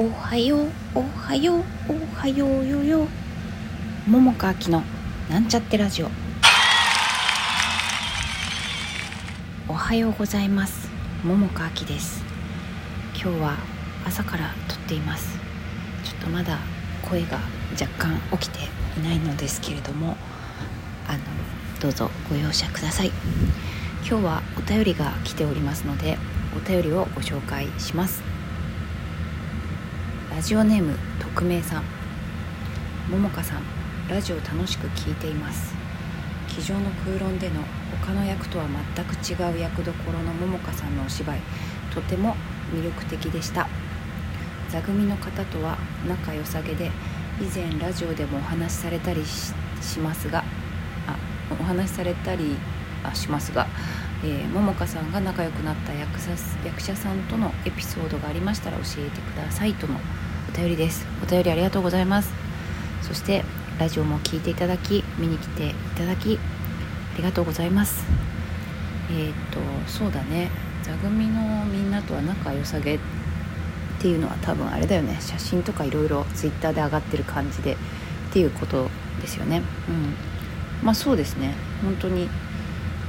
[0.00, 3.08] おはようおはようおはようよよ。
[4.06, 4.84] 桃佳明の
[5.28, 6.10] なんちゃってラジオ。
[9.66, 10.88] おはようございます。
[11.24, 12.22] 桃佳明です。
[13.20, 13.56] 今日は
[14.06, 15.36] 朝から撮っています。
[16.04, 16.58] ちょっとまだ
[17.10, 17.40] 声が
[17.72, 18.60] 若干起きて
[19.00, 20.16] いないのですけれども
[21.08, 21.18] あの
[21.80, 23.10] どうぞご容赦ください。
[24.08, 26.18] 今日はお便りが来ておりますので
[26.56, 28.27] お便りをご紹介します。
[30.38, 31.82] ラジオネーム匿名さん
[33.10, 33.62] ももかさん
[34.08, 35.74] ラジオ楽しく聞いています。
[36.46, 37.60] 机上の空論での
[38.06, 41.40] 他の役とは全く違う役どころのももかさんのお芝居
[41.92, 42.36] とても
[42.72, 43.66] 魅力的でした。
[44.70, 46.92] 座組の方とは仲良さげで
[47.40, 49.52] 以前ラジオでもお話しされたりし
[49.98, 50.44] ますが
[51.08, 51.16] あ
[51.50, 52.56] お話しされたり
[53.02, 53.66] あしますが
[54.24, 56.30] えー、桃香さんが仲良くなった役者
[56.64, 60.00] 役者さんとのエピソードがありましたら教えてくださいとの
[60.58, 61.06] 便りです。
[61.22, 62.32] お便りありがとうございます。
[63.02, 63.44] そして
[63.78, 66.36] ラジオも聞いていただき見に来ていただき
[67.14, 68.04] ありがとうございます。
[69.12, 70.50] えっ、とそうだね。
[70.82, 72.98] 座組のみんなとは仲良さげっ
[74.00, 75.18] ていうのは多分あれだよね。
[75.20, 77.76] 写真とかいろいろ twitter で上がってる感じでっ
[78.32, 79.62] ていうことですよね。
[79.88, 80.14] うん。
[80.84, 81.54] まあそうですね。
[81.84, 82.28] 本当に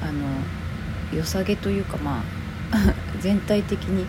[0.03, 2.23] あの良さげというかま
[2.71, 4.05] あ 全体的に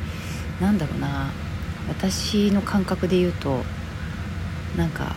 [0.61, 1.31] なんだろうな。
[1.89, 3.63] 私の感覚で言うと
[4.77, 5.17] なんか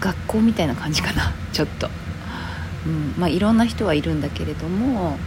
[0.00, 1.90] 学校みたいな感じかな ちょっと、
[2.86, 5.18] うんまあ、いろんな人はいるんだけれども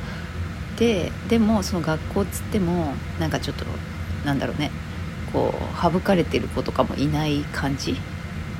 [0.77, 3.65] ででもその学校っつってもなんかちょっと
[4.25, 4.71] なんだろうね
[5.31, 7.91] こう省かれてる子とかもいない感じ、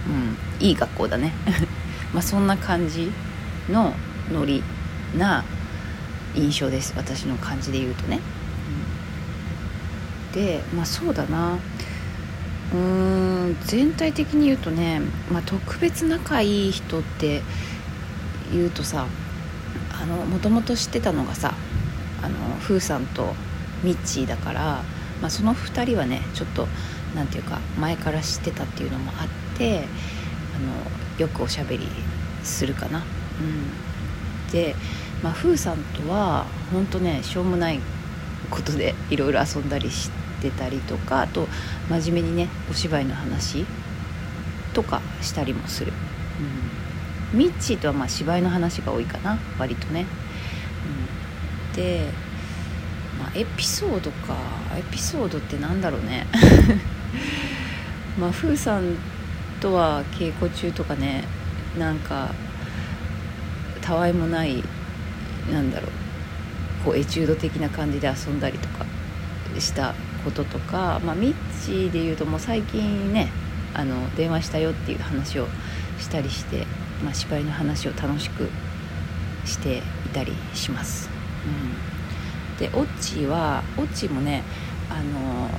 [0.08, 1.34] うん、いい学校だね。
[2.14, 3.12] まあそんな感じ
[3.70, 3.94] の
[4.32, 4.64] ノリ
[5.18, 5.44] な
[6.36, 8.20] 印象です私の感じで言うとね、
[10.34, 11.58] でまあそうだな
[12.74, 17.42] うーん全体的に言うとね、まあ、特別仲いい人って
[18.52, 19.08] 言うとさ
[20.02, 21.54] あのもともと知ってたのがさ
[22.22, 23.34] あのフーさんと
[23.84, 24.84] ミッチーだから、
[25.22, 26.68] まあ、その2人はねちょっと
[27.16, 31.88] 何て言うか前から知ってたっていうのもあってあのよくおしゃべり
[32.44, 33.00] するかな。
[33.40, 34.76] うん、で
[35.24, 37.80] まあ、フーさんとは本当ねしょうもない
[38.50, 40.10] ことでいろいろ遊んだりし
[40.42, 41.48] てたりとかあと
[41.90, 43.66] 真面目にねお芝居の話
[44.74, 45.94] とかしたりもする、
[47.34, 50.06] うん、ミッチーとはまあ芝居の話が多いかな割とね、
[51.68, 52.10] うん、で、
[53.20, 54.36] まあ、エピソードか。
[54.80, 56.26] エピソードってなんだろうね。
[58.18, 58.96] まあフーさん
[59.60, 61.26] とは稽古中とかね
[61.78, 62.34] なんか
[63.82, 64.64] たわいもない
[65.52, 65.92] なんだろう
[66.86, 68.86] こうエチュード的な感じで遊んだりとか
[69.58, 69.94] した
[70.24, 73.30] こととか、まあ、ミッチーでいうともう最近ね
[73.74, 75.48] あの電話したよっていう話を
[76.00, 76.66] したりして、
[77.04, 78.50] まあ、芝居の話を楽しく
[79.46, 79.82] してい
[80.14, 81.10] たりします。
[81.46, 84.44] うん、でオッチーはオッチーもね
[84.90, 85.50] あの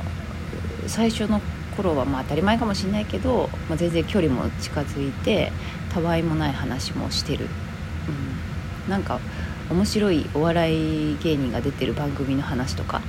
[0.86, 1.40] 最初の
[1.76, 5.52] 頃はまあ当たり前かもしれないけど、まあ、全然距離も近づいて
[5.92, 7.46] たわいもない話もしてる、
[8.86, 9.20] うん、なんか
[9.70, 13.00] 面白いお笑い芸人が出てる番組の話とか、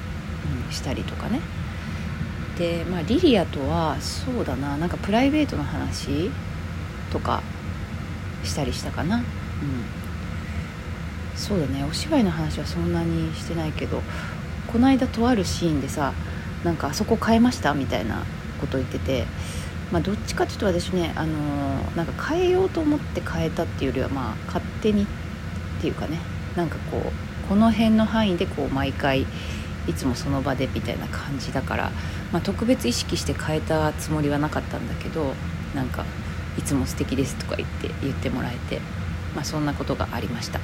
[0.71, 1.39] したりとかね。
[2.57, 4.77] でまあリリアとはそうだな。
[4.77, 6.29] なんかプライベートの話
[7.11, 7.41] とか
[8.43, 9.17] したりしたかな。
[9.17, 9.23] うん。
[11.35, 11.83] そうだね。
[11.83, 14.01] お芝居の話はそんなにしてないけど
[14.71, 16.13] この間とあるシーンでさ
[16.63, 18.23] なんかあそこ変えましたみたいな
[18.59, 19.25] こと言ってて
[19.91, 26.19] まあどっちかっていうと私ねあのー、なんか変えようと思って変えたっていうよりはまあ勝手にっていうかね。
[26.55, 29.25] なんかこうこの辺の範囲でこう毎回
[29.87, 31.91] いつもその場でみたいな感じだから、
[32.31, 35.33] まあ、特別意識して変えたつもりはなかったんだけど
[35.75, 36.05] なんか
[36.57, 38.79] 「いつも素敵です」とか言って言ってもらえて、
[39.35, 40.59] まあ、そんなことがありました。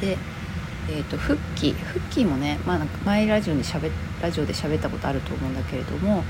[0.00, 0.16] で、
[0.88, 3.90] えーと、フッキーフッキーもね、まあ、なんか前ラジオにしゃべ
[4.22, 6.24] ラジオで喋ったことあると思うんだけれども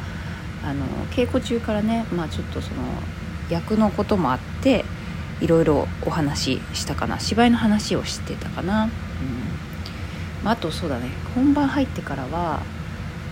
[0.62, 2.82] あの稽古中からね、まあ、ちょっとその
[3.48, 4.84] 役のこともあって
[5.40, 8.90] いろいろお話ししたかな芝居の話をしてたかな、うん。
[10.44, 11.10] まあ、あとそうだね。
[11.34, 12.60] 本番入ってからは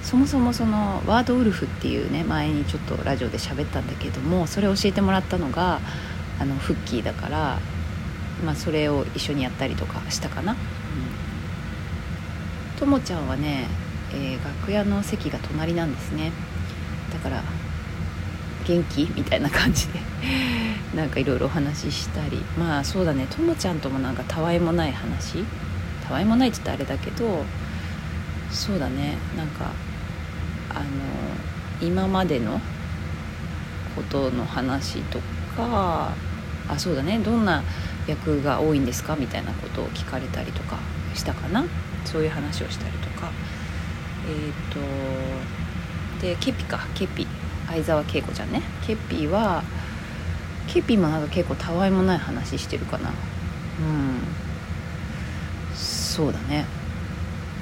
[0.02, 5.80] そもそもそのワードウルフっていうね前にちょっとラジオで喋ったんだけどもそれを教えてもらったのが
[6.40, 7.58] あのフッキーだから、
[8.44, 10.56] まあ、それを一緒にやったりとかしたかな。
[12.78, 13.66] とも、ちゃんはね、
[14.12, 16.30] えー、楽屋の席が隣なんですね。
[17.12, 17.42] だから
[18.66, 19.10] 元気？
[19.16, 19.98] みたいな感じで
[20.94, 22.44] なんかいろいろお話ししたり。
[22.56, 23.26] まあそうだね。
[23.28, 25.44] ともちゃんともなんかたわいもない話。
[26.08, 27.44] たわいもないって言ったらあれだけど
[28.50, 29.18] そうだね。
[29.36, 29.70] なんか
[30.70, 30.86] あの
[31.86, 32.60] 今までの
[33.94, 35.18] ことの話と
[35.56, 36.12] か
[36.68, 37.18] あそうだね。
[37.18, 37.62] どんな
[38.06, 39.16] 役が多いんですか？
[39.16, 40.78] みたいなことを聞かれたりとか
[41.14, 41.64] したかな？
[42.06, 43.30] そういう話をしたりとか。
[44.28, 46.80] えっ、ー、とでケピか。
[46.94, 47.26] ケピ。
[47.68, 48.62] 相沢恵子ちゃんね。
[48.86, 49.62] ケピは
[50.66, 53.10] ケピもなんか結構たわいもない話してるかな。
[53.10, 53.12] う
[53.82, 54.20] ん。
[56.18, 56.64] そうだね。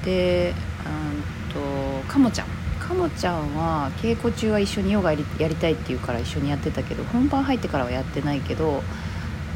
[0.02, 0.54] で
[0.86, 2.46] うんとカモちゃん。
[2.80, 5.24] カモちゃんは稽古中は一緒にヨガやり
[5.56, 8.82] たいって言うから一緒にやってたけど本番入ってからはやってないけど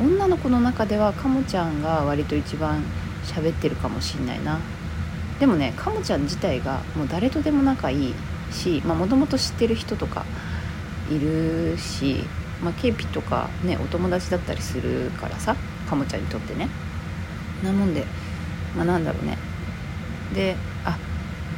[0.03, 2.83] 女の子の中ではカモちゃんが割と一番
[3.25, 4.59] 喋ってるかもしんないな。
[5.39, 8.15] でもねカモちゃん自体がもう誰とでも仲いい
[8.53, 10.27] しもともと知ってる人とか
[11.11, 12.25] いるし、
[12.63, 15.57] まあ、ケーピとかねお友達だったりするからさ
[15.89, 16.69] カモちゃんにとってね。
[17.65, 18.05] なもんで
[18.77, 19.37] まあなんだろうね。
[20.35, 20.97] であ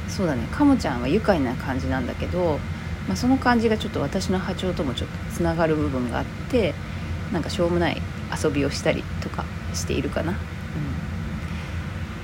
[0.08, 0.46] そうだね。
[0.50, 2.58] カモちゃんは愉快な感じなんだけど、
[3.08, 6.74] まあ、その感じがちょっと私の波長ともちょっとつながる部分があって
[7.32, 8.00] なんかしょうもない
[8.42, 9.44] 遊びをしたりとか
[9.74, 10.34] しているかな、う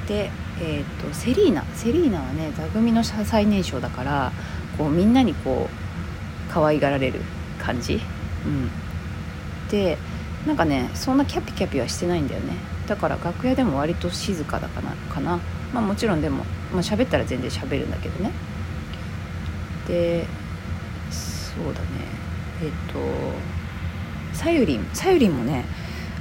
[0.05, 0.31] ん、で、
[0.61, 1.64] えーと、セリーナ。
[1.75, 4.32] セリーナはね座組の最年少だから
[4.76, 7.20] こうみんなにこう可愛がられる
[7.58, 8.70] 感じ、うん、
[9.70, 9.99] で
[10.46, 12.55] なんかねそんなキャピキャピはしてないんだよね。
[12.88, 15.38] だから楽屋でも割と静かだかなかな。
[15.73, 18.32] まあもちろんでも、まあ、喋ったら全然喋るんだけどね。
[19.87, 20.26] で
[21.11, 21.87] そうだね。
[22.62, 22.99] えっ、と
[24.32, 25.64] さゆりんさゆりんもね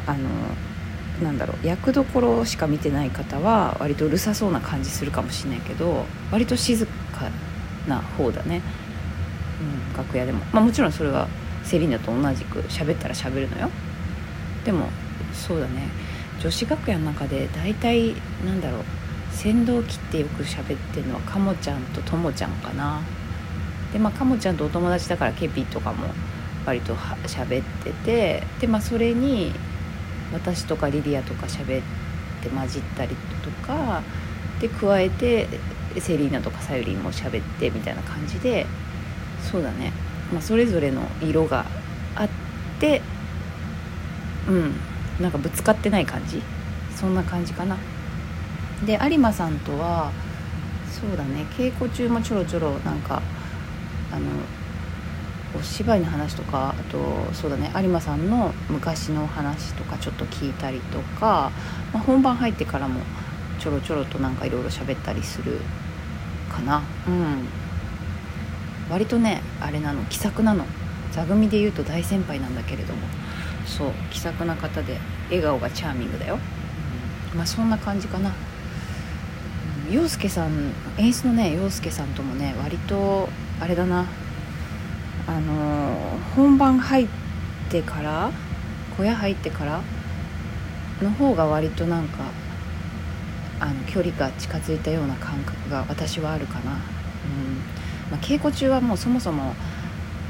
[0.06, 0.30] あの
[1.24, 6.92] なんだろう役どころしか見てない方は割とうるさそうな感じするかもしれないけど割と静か
[7.88, 8.62] な方だね、
[9.92, 11.28] うん、楽屋でも、まあ、もちろんそれは
[11.64, 13.70] セリーナと同じく喋ったら喋るのよ。
[14.64, 14.88] でも
[15.34, 15.90] そうだね。
[16.40, 18.14] 女子楽屋の中で大体
[18.46, 18.84] なんだろう
[19.32, 23.02] 先導切ってよく喋ってるのはカモちゃんとトモちゃんかな。
[23.94, 26.08] でまあカモちゃんとお友達だからケピとかも
[26.66, 29.54] 割と喋っててでまあそれに
[30.34, 31.84] 私とかリリアとか喋っ
[32.44, 34.02] て混じったりとか
[34.60, 35.48] で加えて
[36.00, 38.66] セリーナとかさゆりんも喋ってみたいな感じで
[39.50, 39.94] そうだね、
[40.34, 41.66] まあ、それぞれの色が
[42.16, 42.30] あっ
[42.80, 43.02] て
[44.50, 44.74] うん。
[45.20, 46.42] なんかぶつかってない感じ？
[46.96, 47.78] そんな感じかな？
[48.86, 50.12] で有馬さんとは
[50.92, 51.46] そうだね。
[51.58, 53.22] 稽古中もちょろちょろなんか
[54.12, 54.26] あの
[55.60, 56.98] お芝居の話とかあと
[57.34, 57.72] そうだね。
[57.76, 61.52] 有馬さんの昔の話とかちょっと聞いたりとか、
[61.94, 63.00] まあ、本番入ってからも
[63.60, 65.60] ちょろちょろとなんかいろいろ喋ったりする
[66.52, 66.84] かな。
[67.08, 67.48] うん。
[68.90, 70.66] 割とねあれなの気さくなの。
[71.12, 73.02] 座組で言うと大先輩なんだけれども。
[73.68, 74.98] そう気さくな方で
[75.30, 76.40] 笑顔がチャーミングだよ、
[77.34, 78.34] うん、まあそんな感じかな。
[79.92, 83.30] 洋介さん演出のね洋介さんともね割と
[83.60, 84.06] あれだな。
[85.28, 87.08] あの本番入っ
[87.70, 88.32] てから
[88.98, 89.82] 小屋入ってから
[91.02, 92.24] の方が割となんか
[93.60, 96.78] あの距離が近づいたような感覚が私はあるかな、うん。
[98.10, 99.54] まあ、稽古中はもうそもそも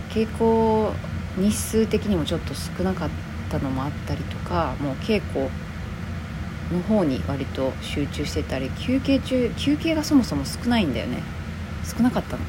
[0.10, 0.92] 稽古
[1.38, 3.10] 日数的にもちょっと少なかっ
[3.50, 5.50] たのもあったりとかもう稽古
[6.72, 11.24] の方に割と集中してたり休憩中休憩がそもそも少ないんだよね。
[11.84, 12.44] 少なかったの。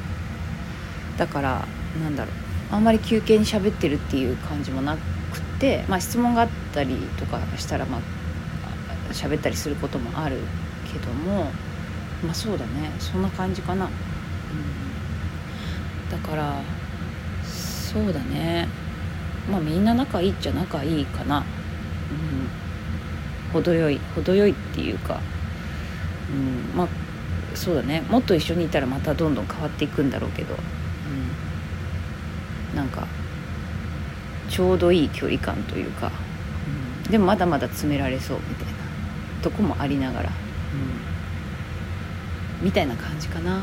[1.17, 1.65] だから
[2.01, 2.33] なんだろう
[2.75, 8.01] あんまり休憩に喋ってるっていう感じもなくて、まあ、質問があったりとかしたらまあ
[9.11, 10.37] 喋ったりすることもある
[10.91, 11.51] けども
[12.23, 12.91] まあそうだね。
[12.99, 13.91] そんな感じかな、うん、
[16.11, 16.61] だから
[17.43, 18.67] そうだね。
[19.51, 25.19] まあみんな仲いいっちゃ仲いいかな、うん、程よい程よいっていうか、
[26.31, 26.87] うん、まあ
[27.55, 28.01] そうだね。
[28.09, 30.55] もっと一緒にいたらまたどんどん変わっていくんだろうけど、
[32.71, 33.07] うん、なんか
[34.49, 36.11] ちょうどいい距離感というか、
[37.05, 38.73] うん、でもまだまだ詰められそうみたいな。
[39.41, 40.29] とこもありながら、
[42.59, 43.61] うん、みたいな感じかな。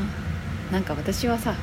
[0.71, 1.53] なんか私はさ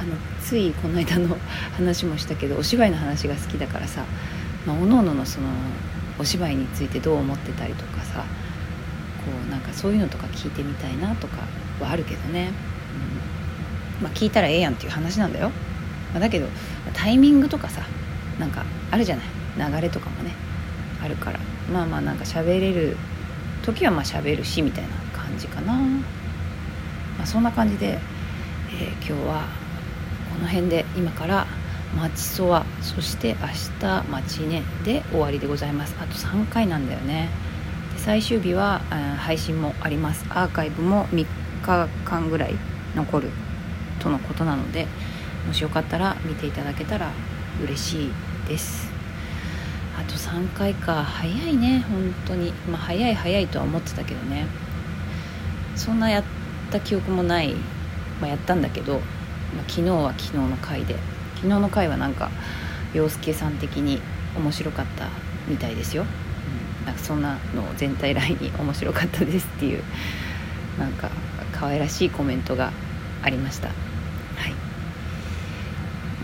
[0.00, 1.36] あのついこの間の
[1.76, 4.04] 話もしたけどお芝居の話が好きだからさ、
[4.66, 5.48] まあ、おのおののその
[6.18, 8.24] お芝居についてどう思ってたりとかさこ
[9.46, 11.38] うなんかそういうのとか聞いてみたいなとか
[11.80, 12.50] はあるけどね、
[13.98, 14.04] うん。
[14.04, 15.50] まあ、聞いたらええやんっていう話なんだよ、
[16.12, 16.46] まあ、だけど
[16.92, 17.82] タイミングとかさ
[18.38, 19.26] なんかあるじゃない。
[19.56, 20.32] 流れとかもね
[21.02, 21.38] あるから。
[21.72, 22.96] まあまあなんか喋れる
[23.62, 27.98] 時はまあ喋るしみたいな感じかな、まあ、そんな感じで、
[28.80, 29.46] えー、今日は
[30.34, 31.46] この辺で今から
[31.96, 33.46] マチソワそして明
[33.78, 35.94] 日マチネで終わりでございます。
[36.00, 37.28] あと3回なんだよね。
[37.94, 40.26] で最終日は、うん、配信もあります。
[40.30, 41.26] アーカイブも3
[41.62, 42.56] 日間ぐらい
[42.96, 43.30] 残る
[44.00, 44.88] とのことなので
[45.46, 47.12] もしよかったら見ていただけたら
[47.62, 48.12] 嬉しい
[48.48, 48.90] です。
[49.96, 51.04] あと3回か。
[51.04, 52.50] 早いね本当に。
[52.68, 54.46] まあ早い早いとは思ってたけどね。
[55.76, 56.24] そんなやっ
[56.72, 57.54] た記憶もない、
[58.20, 59.00] まあ、やったんだけど、
[59.62, 60.96] 昨日は昨日の回で
[61.36, 62.30] 昨日の回はなんか
[62.92, 64.00] 洋介さん的に
[64.36, 65.08] 面白かった
[65.48, 66.04] みたいですよ、
[66.80, 69.82] うん、なんかそんなの全体ラインに 面白かったですっていう
[70.78, 71.10] なんか
[71.52, 72.72] 可愛らしいコメントが
[73.22, 73.68] ありました。
[73.68, 73.72] は
[74.48, 74.54] い。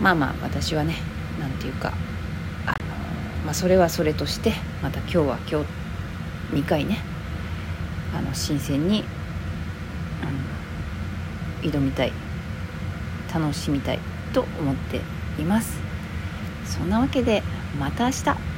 [0.01, 0.95] まあまあ私はね
[1.39, 1.93] 何て言うか
[2.65, 2.75] あの、
[3.45, 5.61] まあ、それはそれとしてまた今日は今
[6.51, 6.99] 日2回ね
[8.13, 9.05] あの新鮮に、
[11.63, 12.11] うん、挑みたい
[13.33, 13.99] 楽しみたい
[14.33, 15.01] と思って
[15.41, 15.79] います。
[16.65, 17.43] そんなわけで
[17.79, 18.50] また明日。